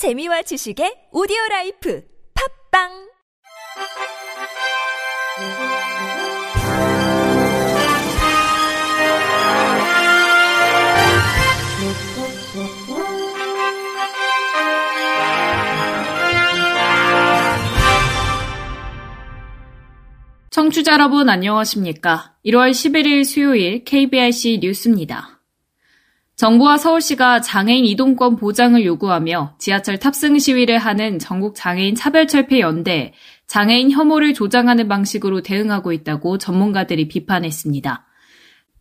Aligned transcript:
재미와 0.00 0.40
지식의 0.40 1.12
오디오 1.12 1.36
라이프 1.50 2.02
팝빵 2.72 2.88
청취자 20.48 20.94
여러분 20.94 21.28
안녕하십니까? 21.28 22.36
1월 22.46 22.70
11일 22.70 23.26
수요일 23.26 23.84
KBIC 23.84 24.60
뉴스입니다. 24.62 25.39
정부와 26.40 26.78
서울시가 26.78 27.42
장애인 27.42 27.84
이동권 27.84 28.36
보장을 28.36 28.82
요구하며 28.82 29.56
지하철 29.58 29.98
탑승 29.98 30.38
시위를 30.38 30.78
하는 30.78 31.18
전국 31.18 31.54
장애인 31.54 31.94
차별철폐 31.94 32.60
연대 32.60 33.12
장애인 33.46 33.90
혐오를 33.90 34.32
조장하는 34.32 34.88
방식으로 34.88 35.42
대응하고 35.42 35.92
있다고 35.92 36.38
전문가들이 36.38 37.08
비판했습니다. 37.08 38.06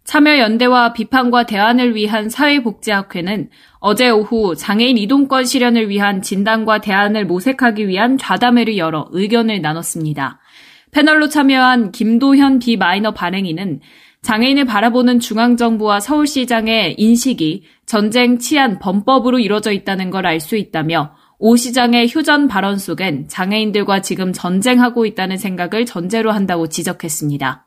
참여연대와 0.05 0.93
비판과 0.93 1.47
대안을 1.47 1.95
위한 1.95 2.29
사회복지학회는 2.29 3.49
어제 3.79 4.09
오후 4.09 4.55
장애인 4.55 4.97
이동권 4.97 5.43
실현을 5.43 5.89
위한 5.89 6.21
진단과 6.21 6.79
대안을 6.79 7.25
모색하기 7.25 7.89
위한 7.89 8.17
좌담회를 8.17 8.77
열어 8.77 9.09
의견을 9.11 9.59
나눴습니다. 9.59 10.39
패널로 10.91 11.27
참여한 11.27 11.91
김도현 11.91 12.59
비마이너 12.59 13.11
발행인은 13.11 13.81
장애인을 14.21 14.65
바라보는 14.65 15.19
중앙정부와 15.19 16.01
서울시장의 16.01 16.95
인식이 16.97 17.63
전쟁 17.85 18.37
치안 18.37 18.77
범법으로 18.79 19.39
이루어져 19.39 19.71
있다는 19.71 20.09
걸 20.09 20.25
알 20.25 20.39
수 20.39 20.55
있다며 20.57 21.13
오 21.39 21.55
시장의 21.55 22.09
휴전 22.09 22.49
발언 22.49 22.77
속엔 22.77 23.29
장애인들과 23.29 24.01
지금 24.01 24.33
전쟁하고 24.33 25.05
있다는 25.05 25.37
생각을 25.37 25.85
전제로 25.85 26.31
한다고 26.31 26.67
지적했습니다. 26.67 27.65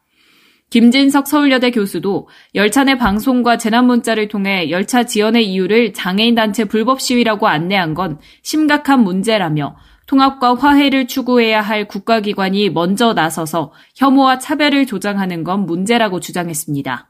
김진석 0.69 1.27
서울여대 1.27 1.70
교수도 1.70 2.28
열차 2.55 2.84
내 2.84 2.97
방송과 2.97 3.56
재난 3.59 3.87
문자를 3.87 4.28
통해 4.28 4.70
열차 4.70 5.05
지연의 5.05 5.47
이유를 5.50 5.92
장애인 5.94 6.34
단체 6.34 6.64
불법 6.64 7.00
시위라고 7.00 7.48
안내한 7.48 7.94
건 7.94 8.19
심각한 8.42 9.03
문제라며 9.03 9.77
통합과 10.12 10.56
화해를 10.56 11.06
추구해야 11.06 11.62
할 11.62 11.88
국가기관이 11.88 12.68
먼저 12.68 13.14
나서서 13.14 13.72
혐오와 13.96 14.38
차별을 14.38 14.84
조장하는 14.84 15.42
건 15.42 15.64
문제라고 15.64 16.20
주장했습니다. 16.20 17.08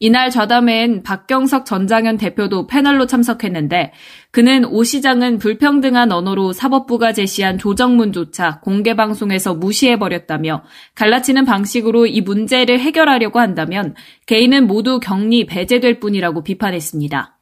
이날 0.00 0.30
좌담회엔 0.30 1.04
박경석 1.04 1.64
전장현 1.64 2.16
대표도 2.16 2.66
패널로 2.66 3.06
참석했는데 3.06 3.92
그는 4.32 4.64
오 4.64 4.82
시장은 4.82 5.38
불평등한 5.38 6.10
언어로 6.10 6.52
사법부가 6.52 7.12
제시한 7.12 7.56
조정문조차 7.56 8.58
공개방송에서 8.62 9.54
무시해버렸다며 9.54 10.64
갈라치는 10.96 11.44
방식으로 11.44 12.06
이 12.06 12.20
문제를 12.20 12.80
해결하려고 12.80 13.38
한다면 13.38 13.94
개인은 14.26 14.66
모두 14.66 14.98
격리 14.98 15.46
배제될 15.46 16.00
뿐이라고 16.00 16.42
비판했습니다. 16.42 17.33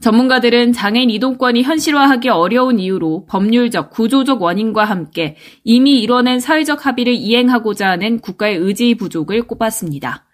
전문가들은 0.00 0.72
장애인 0.72 1.08
이동권이 1.10 1.62
현실화하기 1.62 2.28
어려운 2.28 2.78
이유로 2.78 3.26
법률적, 3.26 3.90
구조적 3.90 4.42
원인과 4.42 4.84
함께 4.84 5.36
이미 5.62 6.00
이뤄낸 6.00 6.40
사회적 6.40 6.84
합의를 6.84 7.14
이행하고자 7.14 7.88
하는 7.88 8.18
국가의 8.20 8.56
의지 8.56 8.94
부족을 8.96 9.46
꼽았습니다. 9.46 10.26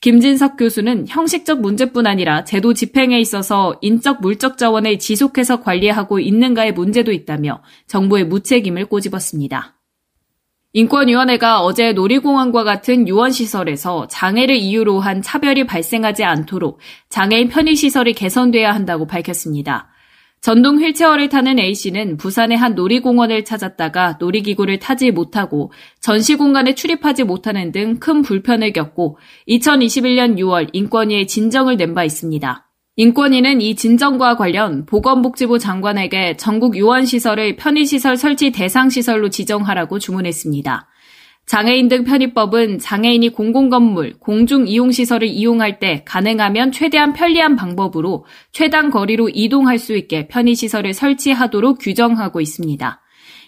김진석 0.00 0.56
교수는 0.56 1.06
형식적 1.08 1.60
문제뿐 1.60 2.06
아니라 2.06 2.44
제도 2.44 2.72
집행에 2.72 3.20
있어서 3.20 3.78
인적 3.82 4.22
물적 4.22 4.56
자원을 4.56 4.98
지속해서 4.98 5.60
관리하고 5.60 6.20
있는가의 6.20 6.72
문제도 6.72 7.12
있다며 7.12 7.62
정부의 7.86 8.24
무책임을 8.24 8.86
꼬집었습니다. 8.86 9.79
인권위원회가 10.72 11.62
어제 11.62 11.92
놀이공원과 11.92 12.62
같은 12.62 13.08
유원시설에서 13.08 14.06
장애를 14.06 14.54
이유로 14.54 15.00
한 15.00 15.20
차별이 15.20 15.64
발생하지 15.66 16.22
않도록 16.24 16.78
장애인 17.08 17.48
편의시설이 17.48 18.12
개선돼야 18.14 18.72
한다고 18.72 19.06
밝혔습니다. 19.06 19.88
전동 20.40 20.80
휠체어를 20.80 21.28
타는 21.28 21.58
A씨는 21.58 22.16
부산의 22.16 22.56
한 22.56 22.74
놀이공원을 22.74 23.44
찾았다가 23.44 24.16
놀이기구를 24.20 24.78
타지 24.78 25.10
못하고 25.10 25.70
전시 26.00 26.36
공간에 26.36 26.74
출입하지 26.74 27.24
못하는 27.24 27.72
등 27.72 27.98
큰 27.98 28.22
불편을 28.22 28.72
겪고 28.72 29.18
2021년 29.48 30.36
6월 30.38 30.70
인권위에 30.72 31.26
진정을 31.26 31.76
낸 31.76 31.94
바 31.94 32.04
있습니다. 32.04 32.69
인권위는 32.96 33.60
이 33.60 33.76
진정과 33.76 34.36
관련 34.36 34.84
보건복지부 34.84 35.58
장관에게 35.58 36.36
전국 36.36 36.76
요원시설을 36.76 37.56
편의시설 37.56 38.16
설치 38.16 38.50
대상시설로 38.50 39.30
지정하라고 39.30 39.98
주문했습니다. 39.98 40.88
장애인 41.46 41.88
등 41.88 42.04
편의법은 42.04 42.78
장애인이 42.78 43.30
공공건물, 43.30 44.18
공중이용시설을 44.20 45.26
이용할 45.26 45.78
때 45.78 46.04
가능하면 46.04 46.72
최대한 46.72 47.12
편리한 47.12 47.56
방법으로 47.56 48.24
최단 48.52 48.90
거리로 48.90 49.30
이동할 49.30 49.78
수 49.78 49.96
있게 49.96 50.28
편의시설을 50.28 50.92
설치하도록 50.92 51.78
규정하고 51.80 52.40
있습니다. 52.40 53.00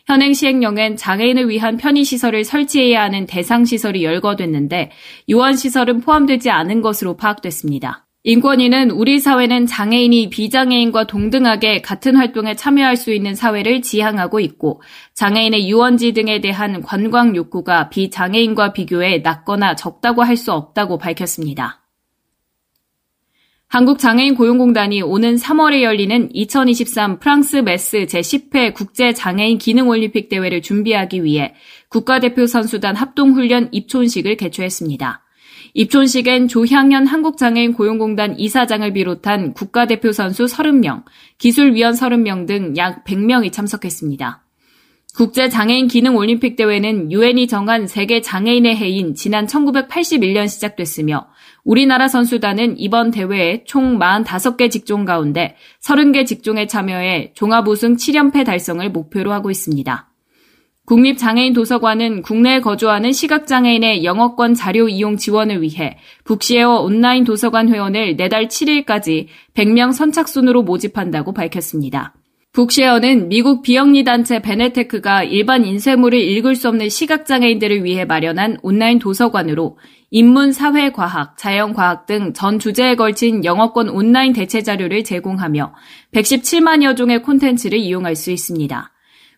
현행 0.07 0.33
시행령엔 0.33 0.97
장애인을 0.97 1.49
위한 1.49 1.77
편의시설을 1.77 2.45
설치해야 2.45 3.03
하는 3.03 3.27
대상시설이 3.27 4.03
열거됐는데 4.03 4.91
요원시설은 5.31 6.01
포함되지 6.01 6.51
않은 6.51 6.81
것으로 6.81 7.17
파악됐습니다. 7.17 8.07
인권위는 8.25 8.93
우리 8.93 9.19
사회는 9.19 9.67
장애인이 9.67 10.31
비장애인과 10.31 11.09
동등하게 11.09 11.83
같은 11.83 12.15
활동에 12.15 12.55
참여할 12.55 12.97
수 12.97 13.13
있는 13.13 13.35
사회를 13.35 13.83
지향하고 13.83 14.39
있고 14.39 14.81
장애인의 15.15 15.69
유원지 15.69 16.13
등에 16.13 16.41
대한 16.41 16.83
관광 16.83 17.35
욕구가 17.35 17.89
비장애인과 17.89 18.75
비교해 18.75 19.19
낮거나 19.19 19.75
적다고 19.75 20.23
할 20.23 20.37
수 20.37 20.53
없다고 20.53 20.99
밝혔습니다. 20.99 21.83
한국장애인 23.69 24.35
고용공단이 24.35 25.03
오는 25.03 25.37
3월에 25.37 25.83
열리는 25.83 26.29
2023 26.33 27.19
프랑스 27.21 27.57
메스 27.57 28.07
제10회 28.07 28.75
국제장애인 28.75 29.59
기능올림픽 29.59 30.29
대회를 30.29 30.63
준비하기 30.63 31.23
위해 31.23 31.55
국가대표 31.89 32.47
선수단 32.47 32.97
합동훈련 32.97 33.69
입촌식을 33.73 34.37
개최했습니다. 34.37 35.22
입촌식엔 35.75 36.49
조향현 36.49 37.07
한국장애인 37.07 37.73
고용공단 37.73 38.39
이사장을 38.39 38.93
비롯한 38.93 39.55
국가대표 39.55 40.13
선수 40.13 40.45
30명, 40.45 41.05
기술위원 41.39 41.95
30명 41.95 42.47
등 42.47 42.77
약 42.77 43.05
100명이 43.05 43.53
참석했습니다. 43.53 44.45
국제 45.15 45.51
장애인 45.51 45.89
기능 45.89 46.17
올림픽 46.17 46.57
대회는 46.57 47.13
유엔이 47.13 47.47
정한 47.47 47.87
세계 47.87 48.23
장애인의 48.23 48.77
해인 48.77 49.15
지난 49.15 49.47
1981년 49.47 50.49
시작됐으며 50.49 51.27
우리나라 51.65 52.09
선수단은 52.09 52.79
이번 52.79 53.11
대회에 53.11 53.65
총 53.65 53.99
45개 53.99 54.71
직종 54.71 55.05
가운데 55.05 55.57
30개 55.85 56.27
직종에 56.27 56.67
참여해 56.67 57.33
종합 57.35 57.69
우승 57.69 57.97
7연패 57.97 58.47
달성을 58.47 58.89
목표로 58.91 59.33
하고 59.33 59.51
있습니다. 59.51 60.12
국립장애인 60.93 61.55
도서관은 61.55 62.21
국내에 62.21 62.61
거주하는 62.61 63.13
시각장애인의 63.13 64.05
영어권 64.05 64.53
자료 64.53 64.91
이용 64.91 65.17
지원을 65.17 65.63
위해 65.63 65.97
북시에어 66.25 66.81
온라인 66.81 67.25
도서관 67.25 67.71
회원을 67.71 68.17
내달 68.17 68.49
7일까지 68.49 69.29
100명 69.55 69.95
선착순으로 69.95 70.65
모집한다고 70.65 71.33
밝혔습니다. 71.33 72.13
북시에어는 72.53 73.31
미국 73.31 73.63
비영리 73.63 74.05
단체 74.05 74.43
베네테크가 74.43 75.25
일반 75.25 75.65
인쇄물을 75.65 76.21
읽을 76.21 76.57
수 76.57 76.69
없는 76.69 76.91
시각장애인들을 76.91 77.85
위해 77.85 78.05
마련한 78.05 78.59
온라인 78.63 78.99
도서관으로 78.99 79.79
인문, 80.11 80.53
사회, 80.53 80.93
과학, 80.93 81.39
자연 81.39 81.73
과학 81.73 82.05
등 82.05 82.35
전 82.35 82.59
주제에 82.59 82.97
걸친 82.97 83.47
영어권 83.47 83.89
온라인 83.89 84.35
대체 84.35 84.61
자료를 84.61 85.05
제공하며 85.05 85.73
117만여 86.13 86.99
종의 86.99 87.23
콘텐츠를 87.23 87.79
이용할 87.79 88.15
수 88.15 88.31
있습니다. 88.31 88.92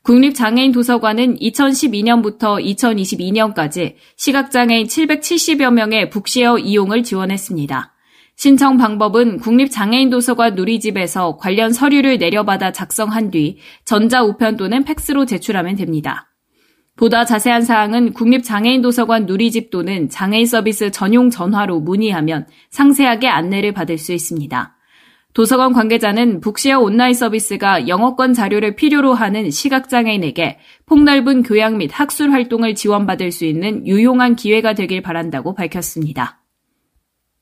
국립장애인 0.05 0.73
도서관은 0.73 1.39
2012년부터 1.39 2.63
2022년까지 2.63 3.95
시각장애인 4.17 4.87
770여 4.87 5.73
명의 5.73 6.11
북시어 6.11 6.59
이용을 6.59 7.03
지원했습니다. 7.03 7.95
신청 8.37 8.77
방법은 8.77 9.39
국립장애인 9.39 10.11
도서관 10.11 10.57
누리집에서 10.57 11.39
관련 11.39 11.73
서류를 11.73 12.19
내려받아 12.19 12.71
작성한 12.73 13.31
뒤 13.31 13.57
전자우편 13.87 14.59
또는 14.59 14.85
팩스로 14.85 15.25
제출하면 15.25 15.77
됩니다. 15.77 16.31
보다 16.97 17.25
자세한 17.25 17.63
사항은 17.63 18.13
국립장애인 18.13 18.83
도서관 18.83 19.25
누리집 19.25 19.71
또는 19.71 20.11
장애인 20.11 20.45
서비스 20.45 20.91
전용 20.91 21.31
전화로 21.31 21.81
문의하면 21.81 22.47
상세하게 22.69 23.29
안내를 23.29 23.73
받을 23.73 23.97
수 23.97 24.13
있습니다. 24.13 24.77
도서관 25.35 25.73
관계자는 25.73 26.41
북시어 26.41 26.79
온라인 26.79 27.13
서비스가 27.13 27.89
영어권 27.89 28.35
자료를 28.35 28.77
필요로 28.77 29.15
하는 29.15 29.51
시각장애인에게 29.51 30.59
폭넓은 30.87 31.43
교양 31.43 31.77
및 31.77 31.91
학술 31.93 32.31
활동을 32.31 32.77
지원받을 32.77 33.33
수 33.33 33.45
있는 33.45 33.85
유용한 33.85 34.37
기회가 34.37 34.75
되길 34.75 35.03
바란다고 35.03 35.55
밝혔습니다. 35.55 36.41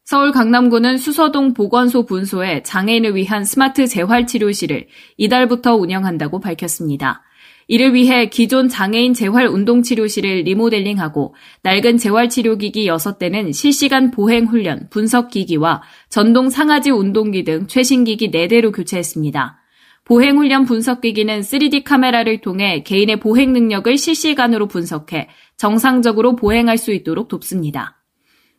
서울 0.05 0.33
강남구는 0.33 0.97
수서동 0.97 1.53
보건소 1.53 2.07
분소에 2.07 2.63
장애인을 2.63 3.15
위한 3.15 3.45
스마트 3.45 3.87
재활치료실을 3.87 4.89
이달부터 5.19 5.77
운영한다고 5.77 6.41
밝혔습니다. 6.41 7.23
이를 7.69 7.95
위해 7.95 8.29
기존 8.29 8.69
장애인 8.69 9.15
재활 9.15 9.47
운동치료실을 9.47 10.43
리모델링하고 10.43 11.35
낡은 11.63 11.99
재활치료기기 11.99 12.89
6대는 12.89 13.53
실시간 13.53 14.11
보행훈련, 14.11 14.89
분석기기와 14.91 15.83
전동 16.09 16.51
상하지 16.51 16.91
운동기 16.91 17.45
등 17.45 17.67
최신기기 17.67 18.31
4대로 18.31 18.75
교체했습니다. 18.75 19.59
보행훈련 20.05 20.65
분석기기는 20.65 21.41
3D 21.41 21.85
카메라를 21.85 22.41
통해 22.41 22.83
개인의 22.83 23.21
보행 23.21 23.53
능력을 23.53 23.97
실시간으로 23.97 24.67
분석해 24.67 25.29
정상적으로 25.57 26.35
보행할 26.35 26.77
수 26.77 26.93
있도록 26.93 27.29
돕습니다. 27.29 28.02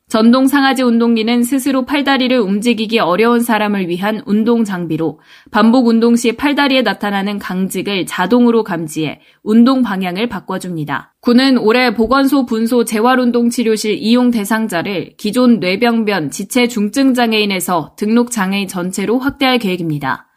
전동 0.09 0.47
상하지 0.47 0.83
운동기는 0.83 1.43
스스로 1.43 1.85
팔다리를 1.85 2.37
움직이기 2.37 2.99
어려운 2.99 3.39
사람을 3.39 3.87
위한 3.87 4.21
운동 4.25 4.63
장비로 4.63 5.19
반복 5.49 5.87
운동 5.87 6.15
시 6.15 6.33
팔다리에 6.33 6.83
나타나는 6.83 7.39
강직을 7.39 8.05
자동으로 8.05 8.63
감지해 8.63 9.21
운동 9.41 9.81
방향을 9.81 10.29
바꿔줍니다. 10.29 11.15
군은 11.19 11.57
올해 11.57 11.95
보건소 11.95 12.45
분소 12.45 12.85
재활운동 12.85 13.49
치료실 13.49 13.97
이용 13.97 14.29
대상자를 14.29 15.13
기존 15.17 15.59
뇌병변 15.59 16.29
지체 16.29 16.67
중증 16.67 17.15
장애인에서 17.15 17.95
등록 17.97 18.29
장애인 18.29 18.67
전체로 18.67 19.17
확대할 19.17 19.57
계획입니다. 19.57 20.27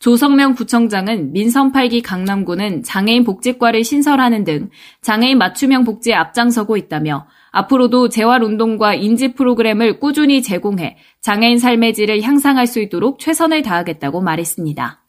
조성명 0.00 0.54
구청장은 0.54 1.32
민선 1.34 1.72
8기 1.72 2.02
강남구는 2.02 2.82
장애인 2.82 3.22
복지과를 3.22 3.84
신설하는 3.84 4.44
등 4.44 4.70
장애인 5.02 5.36
맞춤형 5.36 5.84
복지에 5.84 6.14
앞장서고 6.14 6.78
있다며 6.78 7.26
앞으로도 7.50 8.08
재활운동과 8.08 8.94
인지 8.94 9.34
프로그램을 9.34 10.00
꾸준히 10.00 10.42
제공해 10.42 10.96
장애인 11.20 11.58
삶의 11.58 11.94
질을 11.94 12.22
향상할 12.22 12.66
수 12.66 12.80
있도록 12.80 13.18
최선을 13.18 13.62
다하겠다고 13.62 14.20
말했습니다. 14.20 15.04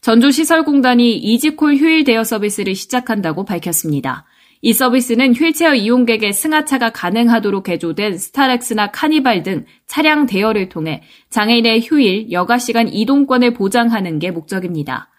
전주시설공단이 0.00 1.16
이지콜 1.16 1.76
휴일 1.76 2.04
대여 2.04 2.24
서비스를 2.24 2.74
시작한다고 2.74 3.44
밝혔습니다. 3.44 4.26
이 4.60 4.72
서비스는 4.72 5.34
휠체어 5.34 5.74
이용객의 5.74 6.32
승하차가 6.32 6.90
가능하도록 6.90 7.62
개조된 7.62 8.18
스타렉스나 8.18 8.90
카니발 8.90 9.42
등 9.44 9.66
차량 9.86 10.26
대여를 10.26 10.68
통해 10.68 11.02
장애인의 11.30 11.82
휴일, 11.82 12.32
여가 12.32 12.58
시간 12.58 12.88
이동권을 12.88 13.54
보장하는 13.54 14.18
게 14.18 14.30
목적입니다. 14.30 15.10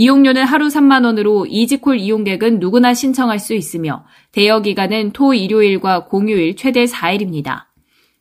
이용료는 0.00 0.44
하루 0.44 0.68
3만 0.68 1.04
원으로 1.04 1.44
이지콜 1.46 1.98
이용객은 1.98 2.60
누구나 2.60 2.94
신청할 2.94 3.40
수 3.40 3.52
있으며 3.52 4.04
대여 4.30 4.62
기간은 4.62 5.10
토 5.10 5.34
일요일과 5.34 6.04
공휴일 6.04 6.54
최대 6.54 6.84
4일입니다. 6.84 7.64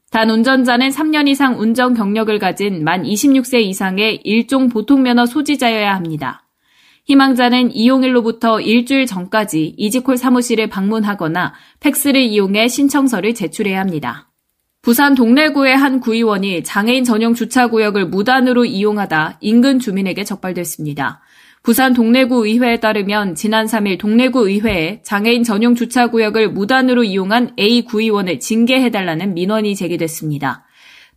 단 0.10 0.32
운전자는 0.32 0.90
3년 0.90 1.28
이상 1.28 1.60
운전 1.60 1.94
경력을 1.94 2.40
가진 2.40 2.84
만 2.84 3.04
26세 3.04 3.62
이상의 3.62 4.22
일종 4.24 4.70
보통면허 4.70 5.28
소지자여야 5.28 5.94
합니다. 5.94 6.48
희망자는 7.06 7.72
이용일로부터 7.76 8.60
일주일 8.60 9.06
전까지 9.06 9.76
이지콜 9.78 10.18
사무실을 10.18 10.70
방문하거나 10.70 11.54
팩스를 11.80 12.22
이용해 12.22 12.70
신청서를 12.70 13.36
제출해야 13.36 13.80
합니다. 13.80 14.32
부산 14.82 15.14
동래구의 15.14 15.78
한 15.78 16.00
구의원이 16.00 16.64
장애인 16.64 17.04
전용 17.04 17.36
주차구역을 17.36 18.08
무단으로 18.08 18.66
이용하다 18.66 19.38
인근 19.42 19.78
주민에게 19.78 20.24
적발됐습니다. 20.24 21.22
부산 21.64 21.94
동래구 21.94 22.48
의회에 22.48 22.80
따르면 22.80 23.36
지난 23.36 23.66
3일 23.66 24.00
동래구 24.00 24.48
의회에 24.48 25.02
장애인 25.04 25.44
전용 25.44 25.76
주차구역을 25.76 26.52
무단으로 26.52 27.04
이용한 27.04 27.56
A 27.60 27.84
구의원을 27.84 28.40
징계해달라는 28.40 29.34
민원이 29.34 29.76
제기됐습니다. 29.76 30.66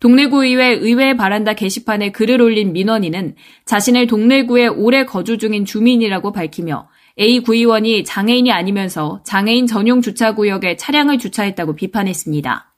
동래구의회 0.00 0.78
의회 0.80 1.14
바란다 1.14 1.52
게시판에 1.52 2.10
글을 2.10 2.40
올린 2.40 2.72
민원인은 2.72 3.36
자신을 3.66 4.06
동래구에 4.06 4.66
오래 4.66 5.04
거주 5.04 5.36
중인 5.36 5.66
주민이라고 5.66 6.32
밝히며 6.32 6.88
A 7.18 7.40
구의원이 7.40 8.04
장애인이 8.04 8.50
아니면서 8.50 9.20
장애인 9.24 9.66
전용 9.66 10.00
주차구역에 10.00 10.76
차량을 10.76 11.18
주차했다고 11.18 11.76
비판했습니다. 11.76 12.72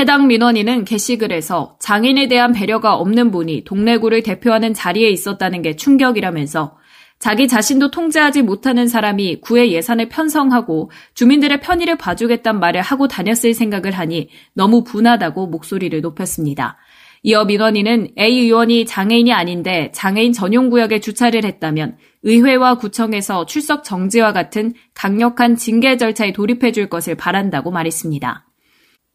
해당 0.00 0.26
민원인은 0.26 0.84
게시글에서 0.84 1.76
장애인에 1.78 2.26
대한 2.26 2.52
배려가 2.52 2.94
없는 2.96 3.30
분이 3.30 3.64
동래구를 3.64 4.22
대표하는 4.22 4.74
자리에 4.74 5.08
있었다는 5.08 5.62
게 5.62 5.76
충격이라면서 5.76 6.79
자기 7.20 7.48
자신도 7.48 7.90
통제하지 7.90 8.40
못하는 8.40 8.88
사람이 8.88 9.42
구의 9.42 9.72
예산을 9.74 10.08
편성하고 10.08 10.90
주민들의 11.12 11.60
편의를 11.60 11.98
봐주겠단 11.98 12.58
말을 12.58 12.80
하고 12.80 13.08
다녔을 13.08 13.52
생각을 13.52 13.92
하니 13.92 14.30
너무 14.54 14.84
분하다고 14.84 15.48
목소리를 15.48 16.00
높였습니다. 16.00 16.78
이어 17.22 17.44
민원인은 17.44 18.12
A 18.18 18.40
의원이 18.40 18.86
장애인이 18.86 19.34
아닌데 19.34 19.90
장애인 19.92 20.32
전용 20.32 20.70
구역에 20.70 21.00
주차를 21.00 21.44
했다면 21.44 21.98
의회와 22.22 22.76
구청에서 22.76 23.44
출석 23.44 23.84
정지와 23.84 24.32
같은 24.32 24.72
강력한 24.94 25.56
징계 25.56 25.98
절차에 25.98 26.32
돌입해 26.32 26.72
줄 26.72 26.88
것을 26.88 27.16
바란다고 27.16 27.70
말했습니다. 27.70 28.46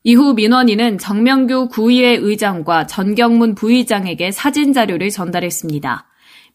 이후 0.03 0.35
민원인은 0.35 0.99
정명규 0.99 1.69
구의회 1.69 2.17
의장과 2.21 2.85
전경문 2.85 3.55
부의장에게 3.55 4.31
사진 4.31 4.73
자료를 4.73 5.09
전달했습니다. 5.09 6.05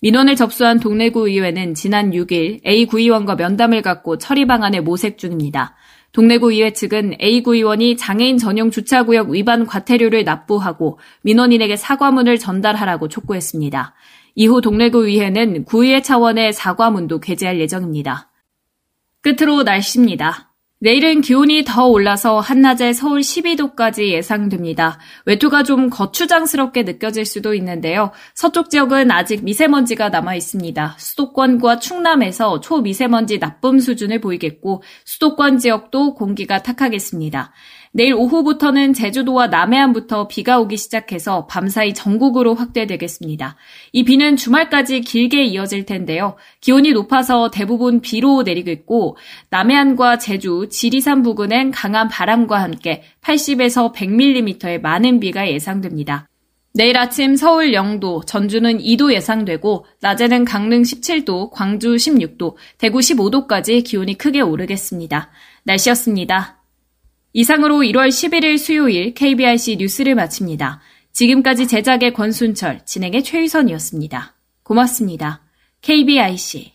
민원을 0.02 0.34
접수한 0.34 0.80
동래구 0.80 1.28
의회는 1.28 1.74
지난 1.74 2.12
6일 2.12 2.66
A 2.66 2.86
구의원과 2.86 3.36
면담을 3.36 3.82
갖고 3.82 4.16
처리 4.16 4.46
방안을 4.46 4.82
모색 4.82 5.18
중입니다. 5.18 5.76
동래구 6.12 6.52
의회 6.52 6.72
측은 6.72 7.16
A 7.20 7.42
구의원이 7.42 7.98
장애인 7.98 8.38
전용 8.38 8.70
주차구역 8.70 9.28
위반 9.28 9.66
과태료를 9.66 10.24
납부하고 10.24 10.98
민원인에게 11.22 11.76
사과문을 11.76 12.38
전달하라고 12.38 13.08
촉구했습니다. 13.08 13.94
이후 14.36 14.62
동래구 14.62 15.06
의회는 15.06 15.64
구의회 15.64 16.00
차원의 16.00 16.54
사과문도 16.54 17.20
게재할 17.20 17.60
예정입니다. 17.60 18.30
끝으로 19.20 19.64
날씨입니다. 19.64 20.49
내일은 20.82 21.20
기온이 21.20 21.62
더 21.62 21.88
올라서 21.88 22.40
한낮에 22.40 22.94
서울 22.94 23.20
12도까지 23.20 24.08
예상됩니다. 24.08 24.98
외투가 25.26 25.62
좀 25.62 25.90
거추장스럽게 25.90 26.84
느껴질 26.84 27.26
수도 27.26 27.52
있는데요. 27.52 28.12
서쪽 28.34 28.70
지역은 28.70 29.10
아직 29.10 29.44
미세먼지가 29.44 30.08
남아 30.08 30.36
있습니다. 30.36 30.96
수도권과 30.98 31.80
충남에서 31.80 32.60
초미세먼지 32.60 33.38
나쁨 33.38 33.78
수준을 33.78 34.22
보이겠고 34.22 34.82
수도권 35.04 35.58
지역도 35.58 36.14
공기가 36.14 36.62
탁하겠습니다. 36.62 37.52
내일 37.92 38.14
오후부터는 38.14 38.92
제주도와 38.92 39.48
남해안부터 39.48 40.28
비가 40.28 40.60
오기 40.60 40.76
시작해서 40.76 41.46
밤사이 41.46 41.92
전국으로 41.92 42.54
확대되겠습니다. 42.54 43.56
이 43.92 44.04
비는 44.04 44.36
주말까지 44.36 45.00
길게 45.00 45.44
이어질 45.44 45.86
텐데요. 45.86 46.36
기온이 46.60 46.92
높아서 46.92 47.50
대부분 47.50 48.00
비로 48.00 48.42
내리겠고 48.42 49.16
남해안과 49.50 50.18
제주, 50.18 50.68
지리산 50.70 51.24
부근엔 51.24 51.72
강한 51.72 52.08
바람과 52.08 52.62
함께 52.62 53.02
80에서 53.22 53.92
100mm의 53.92 54.80
많은 54.80 55.18
비가 55.18 55.50
예상됩니다. 55.50 56.28
내일 56.72 56.96
아침 56.96 57.34
서울 57.34 57.72
0도, 57.72 58.24
전주는 58.24 58.78
2도 58.78 59.12
예상되고 59.12 59.86
낮에는 60.00 60.44
강릉 60.44 60.82
17도, 60.82 61.50
광주 61.50 61.96
16도, 61.96 62.54
대구 62.78 63.00
15도까지 63.00 63.82
기온이 63.82 64.16
크게 64.16 64.40
오르겠습니다. 64.40 65.30
날씨였습니다. 65.64 66.59
이상으로 67.32 67.78
1월 67.78 68.08
11일 68.08 68.58
수요일 68.58 69.14
KBRC 69.14 69.76
뉴스를 69.76 70.14
마칩니다. 70.14 70.80
지금까지 71.12 71.66
제작의 71.66 72.12
권순철, 72.12 72.84
진행의 72.84 73.22
최유선이었습니다. 73.24 74.34
고맙습니다. 74.62 75.42
KBIC 75.82 76.72